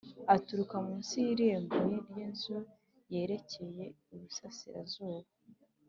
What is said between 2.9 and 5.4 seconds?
ryerekeye iburasirazuba